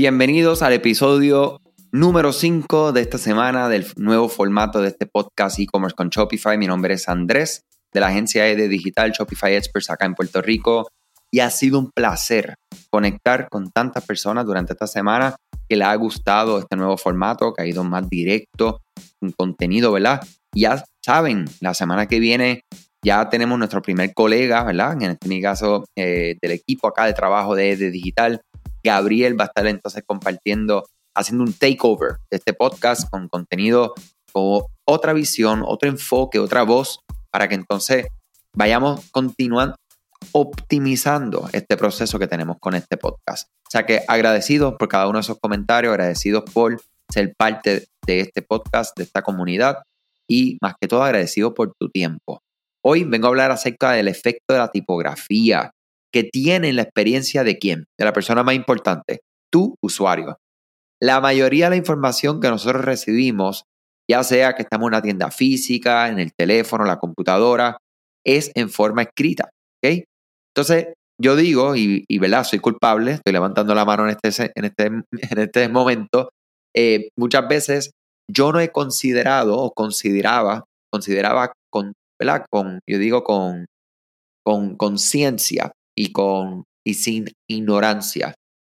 Bienvenidos 0.00 0.62
al 0.62 0.74
episodio 0.74 1.60
número 1.90 2.32
5 2.32 2.92
de 2.92 3.00
esta 3.00 3.18
semana 3.18 3.68
del 3.68 3.84
nuevo 3.96 4.28
formato 4.28 4.80
de 4.80 4.90
este 4.90 5.06
podcast 5.06 5.58
e-commerce 5.58 5.96
con 5.96 6.08
Shopify. 6.08 6.56
Mi 6.56 6.68
nombre 6.68 6.94
es 6.94 7.08
Andrés 7.08 7.64
de 7.92 7.98
la 7.98 8.06
agencia 8.06 8.46
ED 8.46 8.68
Digital 8.68 9.10
Shopify 9.10 9.56
Experts 9.56 9.90
acá 9.90 10.06
en 10.06 10.14
Puerto 10.14 10.40
Rico 10.40 10.86
y 11.32 11.40
ha 11.40 11.50
sido 11.50 11.80
un 11.80 11.90
placer 11.90 12.54
conectar 12.90 13.48
con 13.48 13.72
tantas 13.72 14.06
personas 14.06 14.46
durante 14.46 14.74
esta 14.74 14.86
semana 14.86 15.34
que 15.68 15.74
le 15.74 15.82
ha 15.82 15.96
gustado 15.96 16.60
este 16.60 16.76
nuevo 16.76 16.96
formato, 16.96 17.52
que 17.52 17.64
ha 17.64 17.66
ido 17.66 17.82
más 17.82 18.08
directo, 18.08 18.82
un 19.20 19.32
contenido, 19.32 19.90
¿verdad? 19.90 20.20
Ya 20.54 20.84
saben, 21.04 21.46
la 21.58 21.74
semana 21.74 22.06
que 22.06 22.20
viene 22.20 22.60
ya 23.04 23.28
tenemos 23.28 23.58
nuestro 23.58 23.82
primer 23.82 24.14
colega, 24.14 24.62
¿verdad? 24.62 24.92
En 25.02 25.10
este 25.10 25.40
caso, 25.40 25.86
eh, 25.96 26.36
del 26.40 26.52
equipo 26.52 26.86
acá 26.86 27.06
de 27.06 27.14
trabajo 27.14 27.56
de, 27.56 27.76
de 27.76 27.90
Digital. 27.90 28.40
Gabriel 28.82 29.38
va 29.38 29.44
a 29.44 29.48
estar 29.48 29.66
entonces 29.66 30.02
compartiendo, 30.06 30.86
haciendo 31.14 31.44
un 31.44 31.52
takeover 31.52 32.16
de 32.30 32.38
este 32.38 32.52
podcast 32.52 33.08
con 33.10 33.28
contenido, 33.28 33.94
con 34.32 34.62
otra 34.86 35.12
visión, 35.12 35.62
otro 35.64 35.88
enfoque, 35.88 36.38
otra 36.38 36.62
voz, 36.62 37.00
para 37.30 37.48
que 37.48 37.54
entonces 37.54 38.06
vayamos 38.54 39.08
continuando 39.10 39.76
optimizando 40.32 41.48
este 41.52 41.76
proceso 41.76 42.18
que 42.18 42.26
tenemos 42.26 42.56
con 42.60 42.74
este 42.74 42.96
podcast. 42.96 43.48
O 43.66 43.70
sea 43.70 43.86
que 43.86 44.02
agradecidos 44.08 44.74
por 44.78 44.88
cada 44.88 45.08
uno 45.08 45.18
de 45.18 45.22
esos 45.22 45.38
comentarios, 45.40 45.92
agradecidos 45.92 46.44
por 46.52 46.80
ser 47.10 47.32
parte 47.36 47.86
de 48.06 48.20
este 48.20 48.42
podcast, 48.42 48.96
de 48.96 49.04
esta 49.04 49.22
comunidad 49.22 49.82
y 50.28 50.58
más 50.60 50.74
que 50.80 50.88
todo 50.88 51.02
agradecido 51.02 51.54
por 51.54 51.72
tu 51.78 51.88
tiempo. 51.88 52.40
Hoy 52.84 53.04
vengo 53.04 53.26
a 53.26 53.30
hablar 53.30 53.50
acerca 53.50 53.92
del 53.92 54.08
efecto 54.08 54.54
de 54.54 54.58
la 54.58 54.70
tipografía 54.70 55.70
que 56.12 56.24
tiene 56.24 56.68
en 56.68 56.76
la 56.76 56.82
experiencia 56.82 57.44
de 57.44 57.58
quién, 57.58 57.84
de 57.98 58.04
la 58.04 58.12
persona 58.12 58.42
más 58.42 58.54
importante, 58.54 59.20
tu 59.52 59.74
usuario. 59.82 60.38
La 61.00 61.20
mayoría 61.20 61.66
de 61.66 61.70
la 61.70 61.76
información 61.76 62.40
que 62.40 62.48
nosotros 62.48 62.84
recibimos, 62.84 63.64
ya 64.10 64.22
sea 64.24 64.54
que 64.54 64.62
estamos 64.62 64.86
en 64.86 64.94
una 64.94 65.02
tienda 65.02 65.30
física, 65.30 66.08
en 66.08 66.18
el 66.18 66.32
teléfono, 66.36 66.84
la 66.84 66.98
computadora, 66.98 67.78
es 68.24 68.50
en 68.54 68.70
forma 68.70 69.02
escrita. 69.02 69.50
Entonces, 69.82 70.94
yo 71.20 71.36
digo, 71.36 71.76
y, 71.76 72.04
y 72.08 72.20
soy 72.44 72.58
culpable, 72.58 73.12
estoy 73.12 73.32
levantando 73.32 73.74
la 73.74 73.84
mano 73.84 74.08
en 74.08 74.16
este, 74.20 74.52
en 74.54 74.64
este, 74.64 74.84
en 75.30 75.38
este 75.38 75.68
momento, 75.68 76.30
eh, 76.74 77.08
muchas 77.16 77.46
veces 77.48 77.90
yo 78.30 78.52
no 78.52 78.60
he 78.60 78.70
considerado 78.70 79.56
o 79.56 79.72
consideraba, 79.72 80.64
consideraba 80.92 81.52
con 81.70 81.92
¿verdad? 82.20 82.44
Con, 82.50 82.80
yo 82.88 82.98
digo, 82.98 83.22
con 83.22 83.66
con 84.48 84.76
conciencia 84.76 85.72
y 85.98 86.12
con 86.12 86.64
y 86.86 86.94
sin 86.94 87.26
ignorancia. 87.50 88.34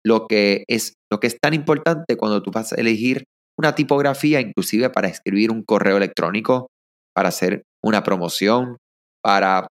Lo 0.05 0.25
que 0.27 0.63
es 0.67 0.93
lo 1.11 1.19
que 1.19 1.27
es 1.27 1.37
tan 1.39 1.53
importante 1.53 2.15
cuando 2.15 2.41
tú 2.41 2.51
vas 2.51 2.71
a 2.71 2.75
elegir 2.75 3.25
una 3.57 3.75
tipografía, 3.75 4.39
inclusive 4.39 4.89
para 4.89 5.09
escribir 5.09 5.51
un 5.51 5.63
correo 5.63 5.97
electrónico, 5.97 6.67
para 7.13 7.27
hacer 7.27 7.63
una 7.83 8.03
promoción, 8.03 8.77
para 9.21 9.67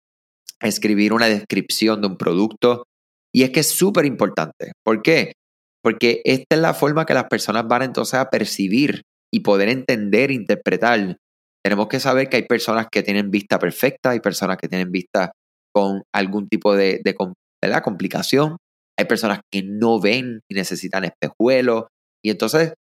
escribir 0.61 1.13
una 1.13 1.27
descripción 1.27 2.01
de 2.01 2.07
un 2.07 2.17
producto. 2.17 2.85
Y 3.35 3.43
es 3.43 3.51
que 3.51 3.61
es 3.61 3.69
súper 3.69 4.05
importante. 4.05 4.73
¿Por 4.85 5.03
qué? 5.03 5.33
Porque 5.83 6.21
esta 6.25 6.55
es 6.55 6.61
la 6.61 6.75
forma 6.75 7.07
que 7.07 7.15
las 7.15 7.25
personas 7.25 7.67
van 7.67 7.83
entonces 7.83 8.15
a 8.15 8.31
percibir 8.31 9.03
y 9.35 9.41
poder 9.41 9.69
entender, 9.69 10.31
interpretar 10.31 11.17
tenemos 11.65 11.87
que 11.87 12.01
saber 12.01 12.29
que 12.29 12.37
hay 12.39 12.47
personas 12.47 12.89
que 12.91 13.03
tienen 13.03 13.31
vista 13.31 13.59
perfecta, 13.59 14.11
hay 14.11 14.21
personas 14.21 14.57
que 14.57 14.69
tienen 14.69 14.91
vista 14.91 15.33
con 15.75 16.03
algún 16.15 16.49
tipo 16.49 16.75
de, 16.75 17.03
complicación, 17.83 18.57
hay 18.99 19.07
personas 19.07 19.41
que 19.51 19.63
no 19.63 20.01
ven 20.01 20.41
y 20.51 20.55
necesitan 20.55 21.05
espejuelos. 21.05 21.85
Y 22.25 22.31
entonces, 22.31 22.75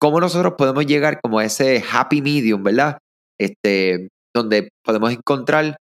¿cómo 0.00 0.20
nosotros 0.20 0.54
podemos 0.56 0.86
llegar 0.86 1.20
como 1.20 1.38
a 1.38 1.44
ese 1.44 1.82
happy 1.90 2.22
medium, 2.22 2.62
¿verdad? 2.62 2.98
Este, 3.38 4.08
donde 4.34 4.70
podemos 4.84 5.12
encontrar 5.12 5.76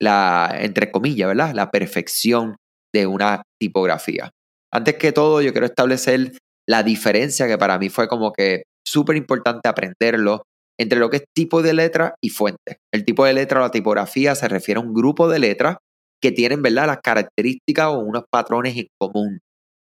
la, 0.00 0.56
entre 0.60 0.90
comillas, 0.90 1.28
¿verdad? 1.28 1.54
La 1.54 1.70
perfección 1.70 2.56
de 2.94 3.06
una 3.06 3.42
tipografía. 3.60 4.30
Antes 4.72 4.96
que 4.96 5.12
todo, 5.12 5.42
yo 5.42 5.52
quiero 5.52 5.66
establecer 5.66 6.32
la 6.68 6.82
diferencia 6.82 7.46
que 7.46 7.58
para 7.58 7.78
mí 7.78 7.88
fue 7.88 8.08
como 8.08 8.32
que 8.32 8.64
súper 8.86 9.16
importante 9.16 9.68
aprenderlo 9.68 10.42
entre 10.78 10.98
lo 10.98 11.10
que 11.10 11.18
es 11.18 11.24
tipo 11.34 11.62
de 11.62 11.74
letra 11.74 12.14
y 12.22 12.30
fuente. 12.30 12.78
El 12.92 13.04
tipo 13.04 13.24
de 13.24 13.34
letra 13.34 13.58
o 13.58 13.62
la 13.62 13.70
tipografía 13.70 14.34
se 14.34 14.48
refiere 14.48 14.80
a 14.80 14.84
un 14.84 14.94
grupo 14.94 15.28
de 15.28 15.38
letras 15.38 15.78
que 16.22 16.32
tienen 16.32 16.62
¿verdad? 16.62 16.86
las 16.86 16.98
características 17.02 17.88
o 17.88 17.98
unos 17.98 18.24
patrones 18.30 18.76
en 18.76 18.88
común. 19.00 19.40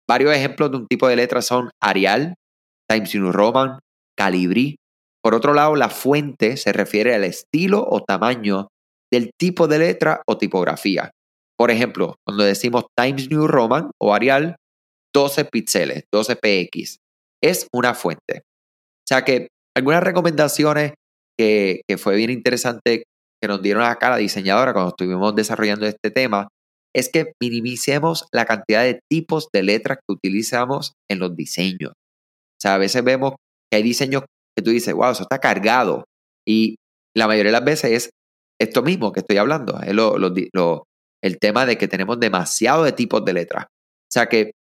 Varios 0.09 0.35
ejemplos 0.35 0.71
de 0.71 0.77
un 0.79 0.87
tipo 0.87 1.07
de 1.09 1.17
letra 1.17 1.43
son 1.43 1.71
Arial, 1.83 2.35
Times 2.89 3.15
New 3.15 3.33
Roman, 3.33 3.79
Calibri. 4.17 4.77
Por 5.23 5.35
otro 5.35 5.53
lado, 5.53 5.77
la 5.77 5.91
fuente 5.91 6.57
se 6.57 6.73
refiere 6.73 7.15
al 7.15 7.25
estilo 7.25 7.87
o 7.89 8.03
tamaño 8.03 8.69
del 9.13 9.31
tipo 9.39 9.69
de 9.69 9.79
letra 9.79 10.23
o 10.27 10.39
tipografía. 10.39 11.11
Por 11.59 11.71
ejemplo, 11.71 12.17
cuando 12.25 12.45
decimos 12.45 12.87
Times 12.97 13.31
New 13.31 13.47
Roman 13.47 13.91
o 14.01 14.15
Arial, 14.15 14.57
12 15.15 15.45
píxeles, 15.47 16.05
12 16.13 16.37
px, 16.37 16.99
es 17.43 17.67
una 17.73 17.95
fuente. 17.95 18.39
O 18.39 19.09
sea 19.09 19.25
que 19.25 19.49
algunas 19.77 20.03
recomendaciones 20.03 20.93
que, 21.39 21.83
fue 21.99 22.17
bien 22.17 22.31
interesante 22.31 23.05
que 23.41 23.49
nos 23.49 23.63
dieron 23.63 23.83
acá 23.83 24.11
la 24.11 24.17
diseñadora 24.17 24.73
cuando 24.73 24.91
estuvimos 24.91 25.35
desarrollando 25.35 25.87
este 25.87 26.11
tema 26.11 26.49
es 26.95 27.09
que 27.11 27.33
minimicemos 27.41 28.27
la 28.33 28.45
cantidad 28.45 28.83
de 28.83 29.01
tipos 29.11 29.49
de 29.53 29.63
letras 29.63 29.99
que 29.99 30.13
utilizamos 30.13 30.95
en 31.11 31.19
los 31.21 31.37
diseños. 31.37 31.93
O 31.93 32.61
sea, 32.61 32.75
a 32.75 32.79
veces 32.79 33.05
vemos 33.05 33.35
que 33.71 33.77
hay 33.77 33.83
diseños 33.83 34.23
que 34.57 34.63
tú 34.63 34.71
dices, 34.71 34.95
wow, 34.95 35.13
eso 35.13 35.23
está 35.23 35.39
cargado. 35.39 36.05
Y 36.47 36.77
la 37.17 37.27
mayoría 37.27 37.51
de 37.53 37.59
las 37.59 37.65
veces 37.65 37.91
es 37.93 38.11
esto 38.61 38.83
mismo 38.83 39.13
que 39.13 39.21
estoy 39.21 39.37
hablando, 39.37 39.79
es 39.81 40.51
el 41.23 41.39
tema 41.39 41.67
de 41.67 41.79
que 41.79 41.89
tenemos 41.89 42.19
demasiado 42.19 42.85
de 42.85 42.93
tipos 42.93 43.25
de 43.25 43.33
letras. 43.33 43.65
O 43.65 44.11
sea 44.11 44.27
que 44.27 44.53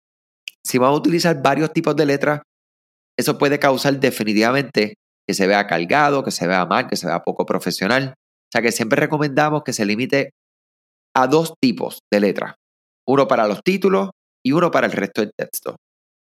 si 0.64 0.78
vamos 0.78 0.96
a 0.96 1.00
utilizar 1.00 1.42
varios 1.42 1.72
tipos 1.72 1.96
de 1.96 2.06
letras, 2.06 2.42
eso 3.18 3.38
puede 3.38 3.58
causar 3.58 3.98
definitivamente 3.98 4.94
que 5.26 5.34
se 5.34 5.46
vea 5.46 5.66
cargado, 5.66 6.22
que 6.22 6.30
se 6.30 6.46
vea 6.46 6.64
mal, 6.66 6.88
que 6.88 6.96
se 6.96 7.06
vea 7.06 7.20
poco 7.20 7.44
profesional. 7.44 8.14
O 8.48 8.50
sea 8.52 8.62
que 8.62 8.72
siempre 8.72 8.98
recomendamos 8.98 9.62
que 9.62 9.72
se 9.72 9.84
limite 9.84 10.30
a 11.14 11.26
dos 11.26 11.54
tipos 11.60 12.00
de 12.10 12.20
letras, 12.20 12.54
uno 13.06 13.28
para 13.28 13.46
los 13.46 13.62
títulos 13.62 14.10
y 14.44 14.52
uno 14.52 14.70
para 14.70 14.86
el 14.86 14.92
resto 14.92 15.20
del 15.20 15.32
texto. 15.36 15.76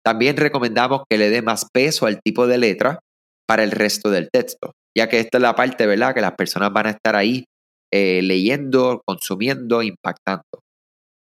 También 0.06 0.38
recomendamos 0.38 1.04
que 1.10 1.18
le 1.18 1.30
dé 1.30 1.42
más 1.42 1.68
peso 1.74 2.06
al 2.06 2.22
tipo 2.22 2.48
de 2.48 2.58
letra 2.58 3.00
para 3.48 3.64
el 3.64 3.72
resto 3.72 4.10
del 4.10 4.30
texto, 4.32 4.72
ya 4.98 5.10
que 5.10 5.20
esta 5.20 5.38
es 5.38 5.42
la 5.42 5.56
parte, 5.56 5.86
¿verdad?, 5.86 6.14
que 6.14 6.22
las 6.22 6.36
personas 6.36 6.72
van 6.72 6.88
a 6.88 6.92
estar 6.92 7.16
ahí 7.16 7.46
eh, 7.94 8.22
leyendo, 8.22 9.02
consumiendo, 9.06 9.82
impactando. 9.82 10.62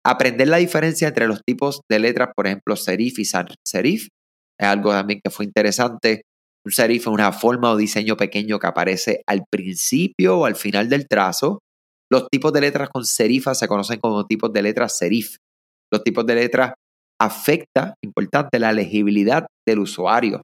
Aprender 0.04 0.48
la 0.48 0.56
diferencia 0.56 1.08
entre 1.08 1.26
los 1.26 1.42
tipos 1.44 1.82
de 1.88 1.98
letras, 1.98 2.30
por 2.34 2.46
ejemplo, 2.46 2.76
serif 2.76 3.18
y 3.18 3.24
sans 3.24 3.54
serif, 3.66 4.08
es 4.58 4.66
algo 4.66 4.90
también 4.90 5.20
que 5.22 5.30
fue 5.30 5.44
interesante 5.44 6.22
un 6.64 6.72
serif 6.72 7.02
es 7.02 7.06
una 7.06 7.32
forma 7.32 7.70
o 7.70 7.76
diseño 7.76 8.16
pequeño 8.16 8.58
que 8.58 8.66
aparece 8.66 9.22
al 9.26 9.44
principio 9.50 10.38
o 10.38 10.44
al 10.44 10.56
final 10.56 10.88
del 10.88 11.08
trazo. 11.08 11.60
Los 12.12 12.28
tipos 12.28 12.52
de 12.52 12.60
letras 12.60 12.90
con 12.90 13.04
serifa 13.04 13.54
se 13.54 13.68
conocen 13.68 14.00
como 14.00 14.26
tipos 14.26 14.52
de 14.52 14.62
letras 14.62 14.98
serif. 14.98 15.36
Los 15.92 16.04
tipos 16.04 16.26
de 16.26 16.34
letras 16.34 16.74
afecta, 17.20 17.94
importante, 18.04 18.58
la 18.58 18.72
legibilidad 18.72 19.46
del 19.66 19.80
usuario. 19.80 20.42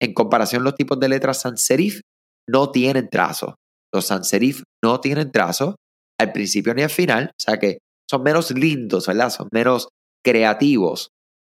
En 0.00 0.14
comparación, 0.14 0.62
los 0.62 0.74
tipos 0.74 0.98
de 1.00 1.08
letras 1.08 1.40
sans 1.40 1.60
serif 1.60 2.00
no 2.48 2.70
tienen 2.70 3.08
trazo. 3.10 3.56
Los 3.92 4.06
sans 4.06 4.28
serif 4.28 4.62
no 4.84 5.00
tienen 5.00 5.32
trazo 5.32 5.76
al 6.20 6.32
principio 6.32 6.74
ni 6.74 6.82
al 6.82 6.90
final, 6.90 7.30
o 7.30 7.42
sea 7.42 7.58
que 7.58 7.78
son 8.10 8.22
menos 8.22 8.50
lindos, 8.50 9.06
¿verdad? 9.06 9.30
Son 9.30 9.48
menos 9.52 9.88
creativos. 10.24 11.10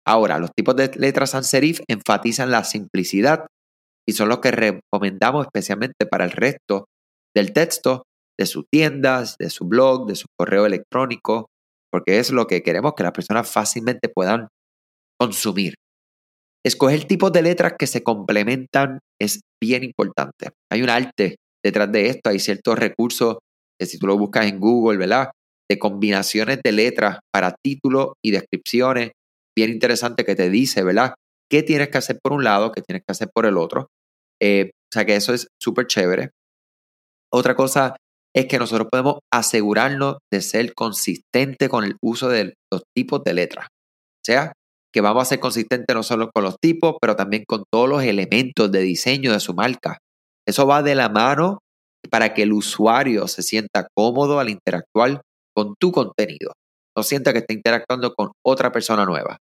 Ahora, 0.07 0.39
los 0.39 0.51
tipos 0.55 0.77
de 0.77 0.91
letras 0.97 1.31
sans 1.31 1.47
serif 1.47 1.81
enfatizan 1.89 2.51
la 2.51 2.65
simplicidad 2.65 3.47
y 4.09 4.13
son 4.13 4.29
los 4.29 4.41
que 4.41 4.51
recomendamos 4.51 5.47
especialmente 5.47 6.07
para 6.07 6.25
el 6.25 6.31
resto 6.31 6.87
del 7.35 7.53
texto 7.53 8.05
de 8.39 8.47
sus 8.47 8.65
tiendas, 8.71 9.37
de 9.39 9.51
su 9.51 9.67
blog, 9.67 10.07
de 10.07 10.17
su 10.17 10.27
correo 10.39 10.67
electrónico, 10.67 11.47
porque 11.91 12.19
es 12.19 12.31
lo 12.31 12.47
que 12.47 12.63
queremos 12.63 12.95
que 12.97 13.05
las 13.05 13.13
personas 13.13 13.51
fácilmente 13.51 14.09
puedan 14.09 14.49
consumir. 15.19 15.75
Escoger 16.67 17.05
tipos 17.05 17.31
de 17.33 17.43
letras 17.43 17.75
que 17.79 17.87
se 17.87 18.03
complementan 18.03 18.99
es 19.21 19.41
bien 19.63 19.85
importante. 19.85 20.51
Hay 20.73 20.83
un 20.83 20.91
arte 20.91 21.37
detrás 21.65 21.93
de 21.93 22.09
esto, 22.09 22.31
hay 22.31 22.39
ciertos 22.39 22.79
recursos 22.79 23.37
que 23.79 23.87
si 23.87 23.99
tú 23.99 24.07
lo 24.07 24.19
buscas 24.19 24.47
en 24.47 24.61
Google, 24.61 24.99
¿verdad? 24.99 25.31
De 25.71 25.79
combinaciones 25.79 26.61
de 26.65 26.73
letras 26.73 27.19
para 27.33 27.55
títulos 27.63 28.15
y 28.25 28.31
descripciones, 28.31 29.13
bien 29.57 29.71
interesante 29.71 30.25
que 30.25 30.35
te 30.35 30.51
dice, 30.51 30.83
¿verdad? 30.83 31.15
Qué 31.55 31.63
tienes 31.63 31.89
que 31.89 31.99
hacer 31.99 32.19
por 32.21 32.33
un 32.33 32.43
lado, 32.43 32.73
qué 32.73 32.83
tienes 32.83 33.05
que 33.07 33.13
hacer 33.13 33.31
por 33.33 33.47
el 33.47 33.57
otro. 33.57 33.87
Eh, 34.43 34.73
o 34.75 34.93
sea 34.93 35.05
que 35.05 35.15
eso 35.15 35.33
es 35.33 35.47
súper 35.63 35.87
chévere. 35.87 36.31
Otra 37.33 37.55
cosa 37.55 37.95
es 38.35 38.47
que 38.47 38.59
nosotros 38.59 38.89
podemos 38.91 39.21
asegurarnos 39.33 40.17
de 40.33 40.41
ser 40.41 40.75
consistente 40.75 41.69
con 41.69 41.85
el 41.85 41.95
uso 42.03 42.29
de 42.29 42.55
los 42.73 42.83
tipos 42.93 43.23
de 43.23 43.35
letras. 43.35 43.67
O 43.67 44.25
sea, 44.27 44.53
que 44.93 45.01
vamos 45.01 45.23
a 45.23 45.27
ser 45.27 45.39
consistentes 45.39 45.95
no 45.95 46.03
solo 46.03 46.29
con 46.35 46.43
los 46.43 46.57
tipos, 46.61 46.97
pero 47.01 47.15
también 47.15 47.45
con 47.47 47.63
todos 47.73 47.89
los 47.89 48.03
elementos 48.03 48.73
de 48.73 48.81
diseño 48.81 49.33
de 49.33 49.39
su 49.39 49.55
marca. 49.55 49.99
Eso 50.49 50.67
va 50.67 50.83
de 50.83 50.97
la 50.97 51.09
mano 51.09 51.61
para 52.11 52.35
que 52.35 52.43
el 52.43 52.53
usuario 52.53 53.29
se 53.29 53.45
sienta 53.45 53.87
cómodo 53.97 54.41
al 54.41 54.51
interactuar 54.51 55.21
con 55.55 55.75
tu 55.79 55.93
contenido. 55.93 56.51
No 56.97 57.05
sienta 57.05 57.33
que 57.33 57.39
está 57.39 57.55
interactuando 57.55 58.13
con 58.13 58.33
otra 58.45 58.73
persona 58.73 59.05
nueva. 59.05 59.39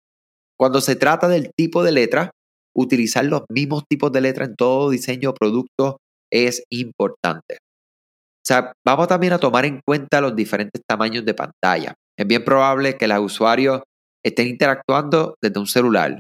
Cuando 0.62 0.80
se 0.80 0.96
trata 0.96 1.28
del 1.28 1.50
tipo 1.58 1.84
de 1.84 1.92
letra, 1.92 2.30
utilizar 2.78 3.26
los 3.26 3.42
mismos 3.50 3.82
tipos 3.90 4.12
de 4.12 4.22
letra 4.22 4.46
en 4.46 4.56
todo 4.56 4.92
diseño 4.92 5.32
o 5.32 5.34
producto 5.34 5.98
es 6.32 6.64
importante. 6.70 7.56
O 7.56 8.46
sea, 8.46 8.72
vamos 8.86 9.08
también 9.08 9.34
a 9.34 9.40
tomar 9.40 9.66
en 9.66 9.82
cuenta 9.84 10.22
los 10.22 10.36
diferentes 10.36 10.84
tamaños 10.88 11.26
de 11.26 11.34
pantalla. 11.34 11.96
Es 12.16 12.28
bien 12.28 12.46
probable 12.46 12.96
que 12.96 13.08
los 13.08 13.20
usuarios 13.22 13.82
estén 14.24 14.50
interactuando 14.50 15.34
desde 15.42 15.60
un 15.60 15.66
celular 15.66 16.20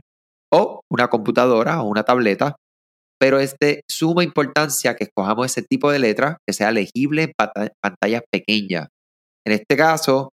o 0.51 0.81
una 0.89 1.07
computadora 1.07 1.79
o 1.83 1.88
una 1.88 2.01
tableta, 2.01 2.55
pero 3.19 3.38
es 3.38 3.55
de 3.61 3.81
suma 3.88 4.23
importancia 4.23 4.95
que 4.95 5.03
escojamos 5.03 5.45
ese 5.45 5.61
tipo 5.61 5.91
de 5.91 5.99
letra 5.99 6.38
que 6.47 6.53
sea 6.53 6.71
legible 6.71 7.23
en 7.25 7.31
pantallas 7.79 8.23
pequeñas. 8.31 8.88
En 9.45 9.53
este 9.53 9.77
caso, 9.77 10.29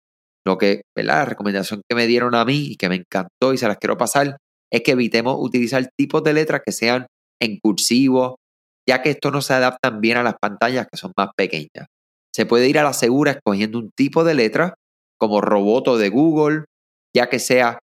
lo 0.46 0.58
que, 0.58 0.82
la 0.94 1.24
recomendación 1.24 1.82
que 1.88 1.94
me 1.94 2.06
dieron 2.06 2.34
a 2.34 2.44
mí 2.44 2.72
y 2.72 2.76
que 2.76 2.88
me 2.88 2.96
encantó 2.96 3.52
y 3.52 3.58
se 3.58 3.66
las 3.66 3.78
quiero 3.78 3.96
pasar 3.96 4.36
es 4.70 4.82
que 4.82 4.92
evitemos 4.92 5.36
utilizar 5.38 5.88
tipos 5.96 6.22
de 6.22 6.32
letras 6.32 6.62
que 6.64 6.72
sean 6.72 7.06
en 7.40 7.58
cursivo, 7.58 8.36
ya 8.88 9.02
que 9.02 9.10
esto 9.10 9.30
no 9.30 9.40
se 9.40 9.54
adapta 9.54 9.90
bien 9.90 10.16
a 10.16 10.22
las 10.22 10.34
pantallas 10.40 10.86
que 10.90 10.98
son 10.98 11.12
más 11.16 11.30
pequeñas. 11.36 11.86
Se 12.34 12.46
puede 12.46 12.68
ir 12.68 12.78
a 12.78 12.82
la 12.82 12.92
segura 12.92 13.32
escogiendo 13.32 13.78
un 13.78 13.90
tipo 13.96 14.24
de 14.24 14.34
letra 14.34 14.74
como 15.18 15.40
Roboto 15.40 15.96
de 15.96 16.08
Google, 16.08 16.64
ya 17.14 17.28
que 17.28 17.38
sea, 17.38 17.78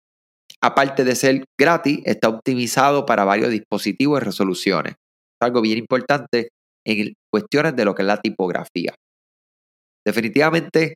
aparte 0.62 1.04
de 1.04 1.16
ser 1.16 1.46
gratis, 1.58 2.02
está 2.06 2.30
optimizado 2.30 3.06
para 3.06 3.24
varios 3.24 3.52
dispositivos 3.52 4.22
y 4.22 4.26
resoluciones. 4.26 4.94
Es 4.94 5.46
algo 5.46 5.62
bien 5.62 5.78
importante 5.78 6.50
en 6.86 7.14
cuestiones 7.32 7.76
de 7.76 7.86
lo 7.86 7.94
que 7.94 8.02
es 8.02 8.08
la 8.08 8.18
tipografía. 8.18 8.96
Definitivamente, 10.06 10.96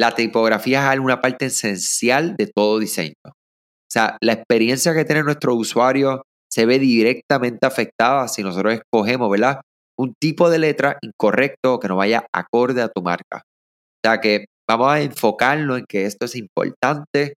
la 0.00 0.14
tipografía 0.14 0.90
es 0.94 0.98
una 0.98 1.20
parte 1.20 1.44
esencial 1.44 2.34
de 2.38 2.46
todo 2.46 2.78
diseño. 2.78 3.12
O 3.22 3.92
sea, 3.92 4.16
la 4.22 4.32
experiencia 4.32 4.94
que 4.94 5.04
tiene 5.04 5.22
nuestro 5.22 5.54
usuario 5.54 6.22
se 6.50 6.64
ve 6.64 6.78
directamente 6.78 7.66
afectada 7.66 8.26
si 8.26 8.42
nosotros 8.42 8.72
escogemos, 8.72 9.30
¿verdad? 9.30 9.60
Un 9.98 10.14
tipo 10.18 10.48
de 10.48 10.58
letra 10.58 10.96
incorrecto 11.02 11.78
que 11.78 11.88
no 11.88 11.96
vaya 11.96 12.24
acorde 12.32 12.80
a 12.80 12.88
tu 12.88 13.02
marca. 13.02 13.42
O 13.42 14.00
sea 14.02 14.22
que 14.22 14.46
vamos 14.66 14.90
a 14.90 15.02
enfocarlo 15.02 15.76
en 15.76 15.84
que 15.86 16.06
esto 16.06 16.24
es 16.24 16.34
importante 16.34 17.34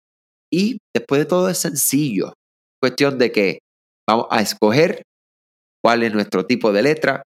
y 0.53 0.77
después 0.95 1.17
de 1.17 1.25
todo 1.25 1.49
es 1.49 1.57
sencillo. 1.57 2.33
Cuestión 2.79 3.17
de 3.17 3.31
que 3.31 3.59
vamos 4.07 4.27
a 4.29 4.39
escoger 4.39 5.01
cuál 5.83 6.03
es 6.03 6.13
nuestro 6.13 6.45
tipo 6.45 6.71
de 6.71 6.83
letra, 6.83 7.23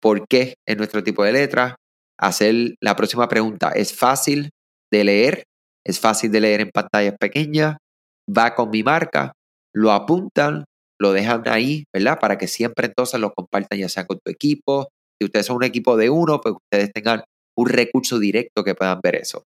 por 0.00 0.28
qué 0.28 0.54
es 0.64 0.76
nuestro 0.76 1.02
tipo 1.02 1.24
de 1.24 1.32
letra, 1.32 1.74
hacer 2.20 2.76
la 2.80 2.94
próxima 2.94 3.26
pregunta. 3.26 3.70
¿Es 3.70 3.92
fácil 3.92 4.50
de 4.90 5.04
leer? 5.04 5.44
¿Es 5.86 6.00
fácil 6.00 6.30
de 6.30 6.40
leer 6.40 6.60
en 6.60 6.70
pantallas 6.70 7.14
pequeñas? 7.18 7.76
¿Va 8.28 8.54
con 8.54 8.70
mi 8.70 8.82
marca? 8.82 9.32
Lo 9.74 9.92
apuntan, 9.92 10.64
lo 11.00 11.12
dejan 11.12 11.42
ahí, 11.46 11.84
¿verdad? 11.92 12.18
Para 12.20 12.38
que 12.38 12.48
siempre 12.48 12.86
entonces 12.86 13.20
lo 13.20 13.32
compartan 13.32 13.78
ya 13.78 13.88
sea 13.88 14.06
con 14.06 14.18
tu 14.24 14.30
equipo. 14.30 14.88
Si 15.18 15.26
ustedes 15.26 15.46
son 15.46 15.56
un 15.56 15.64
equipo 15.64 15.96
de 15.96 16.10
uno, 16.10 16.40
pues 16.40 16.54
ustedes 16.54 16.92
tengan 16.92 17.22
un 17.56 17.68
recurso 17.68 18.18
directo 18.18 18.64
que 18.64 18.74
puedan 18.74 19.00
ver 19.02 19.16
eso. 19.16 19.44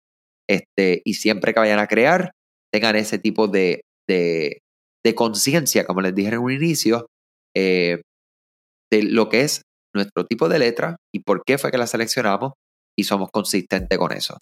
Este, 0.49 1.03
y 1.05 1.15
siempre 1.15 1.55
que 1.55 1.61
vayan 1.61 1.79
a 1.79 1.87
crear, 1.87 2.33
tengan 2.73 2.97
ese 2.97 3.19
tipo 3.19 3.49
de, 3.49 3.83
de, 4.09 4.61
conciencia, 5.15 5.85
como 5.85 6.01
les 6.01 6.15
dije 6.15 6.31
en 6.31 6.39
un 6.39 6.53
inicio, 6.53 7.07
eh, 7.55 8.01
de 8.91 9.03
lo 9.03 9.29
que 9.29 9.43
es 9.43 9.63
nuestro 9.95 10.27
tipo 10.27 10.49
de 10.49 10.59
letra 10.59 10.97
y 11.15 11.21
por 11.21 11.43
qué 11.45 11.59
fue 11.59 11.71
que 11.71 11.79
la 11.79 11.87
seleccionamos 11.87 12.53
y 12.99 13.05
somos 13.05 13.31
consistentes 13.31 13.99
con 13.99 14.13
eso. 14.13 14.39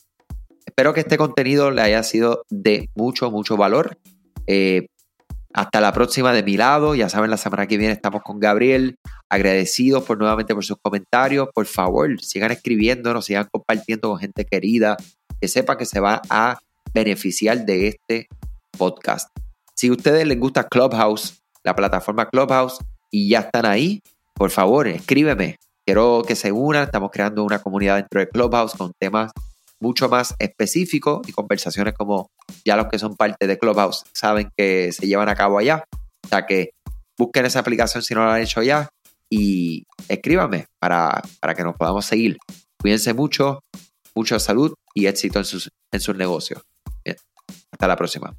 Espero 0.70 0.94
que 0.94 1.00
este 1.00 1.18
contenido 1.18 1.72
le 1.72 1.82
haya 1.82 2.00
sido 2.04 2.44
de 2.48 2.90
mucho, 2.94 3.28
mucho 3.32 3.56
valor. 3.56 3.98
Eh, 4.46 4.86
hasta 5.52 5.80
la 5.80 5.92
próxima 5.92 6.32
de 6.32 6.44
mi 6.44 6.56
lado. 6.56 6.94
Ya 6.94 7.08
saben, 7.08 7.28
la 7.28 7.38
semana 7.38 7.66
que 7.66 7.76
viene 7.76 7.92
estamos 7.92 8.22
con 8.22 8.38
Gabriel. 8.38 8.94
Agradecidos 9.28 10.04
por 10.04 10.16
nuevamente 10.18 10.54
por 10.54 10.64
sus 10.64 10.76
comentarios. 10.80 11.48
Por 11.52 11.66
favor, 11.66 12.20
sigan 12.22 12.52
escribiéndonos, 12.52 13.24
sigan 13.24 13.48
compartiendo 13.50 14.10
con 14.10 14.18
gente 14.20 14.44
querida 14.44 14.96
que 15.40 15.48
sepa 15.48 15.76
que 15.76 15.86
se 15.86 15.98
va 15.98 16.22
a 16.30 16.60
beneficiar 16.94 17.66
de 17.66 17.88
este 17.88 18.28
podcast. 18.78 19.28
Si 19.74 19.88
a 19.88 19.92
ustedes 19.92 20.24
les 20.24 20.38
gusta 20.38 20.68
Clubhouse, 20.68 21.42
la 21.64 21.74
plataforma 21.74 22.28
Clubhouse, 22.28 22.78
y 23.10 23.28
ya 23.30 23.40
están 23.40 23.66
ahí, 23.66 24.02
por 24.34 24.50
favor, 24.50 24.86
escríbeme. 24.86 25.56
Quiero 25.84 26.22
que 26.24 26.36
se 26.36 26.52
unan. 26.52 26.84
Estamos 26.84 27.10
creando 27.10 27.42
una 27.42 27.58
comunidad 27.58 27.96
dentro 27.96 28.20
de 28.20 28.28
Clubhouse 28.28 28.74
con 28.74 28.92
temas 29.00 29.32
mucho 29.80 30.08
más 30.08 30.34
específicos 30.38 31.26
y 31.26 31.32
conversaciones 31.32 31.94
como 31.94 32.30
ya 32.64 32.76
los 32.76 32.86
que 32.86 32.98
son 32.98 33.16
parte 33.16 33.46
de 33.46 33.58
Clubhouse 33.58 34.04
saben 34.12 34.50
que 34.56 34.92
se 34.92 35.06
llevan 35.06 35.28
a 35.28 35.34
cabo 35.34 35.58
allá. 35.58 35.84
O 36.24 36.28
sea 36.28 36.46
que 36.46 36.70
busquen 37.18 37.46
esa 37.46 37.60
aplicación 37.60 38.02
si 38.02 38.14
no 38.14 38.24
la 38.24 38.34
han 38.34 38.42
hecho 38.42 38.62
ya 38.62 38.88
y 39.30 39.84
escríbanme 40.08 40.66
para, 40.78 41.22
para 41.40 41.54
que 41.54 41.62
nos 41.62 41.76
podamos 41.76 42.04
seguir. 42.04 42.38
Cuídense 42.80 43.14
mucho, 43.14 43.60
mucha 44.14 44.38
salud 44.38 44.74
y 44.94 45.06
éxito 45.06 45.38
en 45.38 45.44
sus, 45.44 45.70
en 45.92 46.00
sus 46.00 46.16
negocios. 46.16 46.62
Hasta 47.72 47.88
la 47.88 47.96
próxima. 47.96 48.36